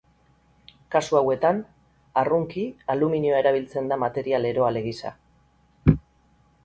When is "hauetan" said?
1.19-1.59